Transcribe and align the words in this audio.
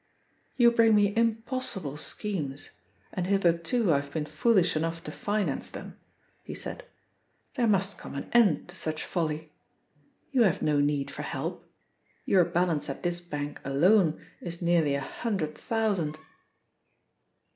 "You 0.57 0.71
bring 0.71 0.95
me 0.95 1.15
impossible 1.15 1.95
schemes, 1.95 2.71
and 3.13 3.27
hitherto 3.27 3.93
I 3.93 3.97
have 3.97 4.11
been 4.11 4.25
foolish 4.25 4.75
enough 4.75 5.03
to 5.03 5.11
finance 5.11 5.69
them," 5.69 5.95
he 6.43 6.55
said. 6.55 6.85
"There 7.53 7.67
must 7.67 7.99
come 7.99 8.15
an 8.15 8.27
end 8.33 8.67
to 8.69 8.75
such 8.75 9.05
folly. 9.05 9.51
You 10.31 10.41
have 10.41 10.63
no 10.63 10.79
need 10.79 11.11
for 11.11 11.21
help. 11.21 11.69
Your 12.25 12.43
balance 12.45 12.89
at 12.89 13.03
this 13.03 13.19
bank 13.21 13.61
alone 13.63 14.19
is 14.41 14.59
nearly 14.59 14.95
a 14.95 15.01
hundred 15.01 15.55
thousand." 15.55 16.17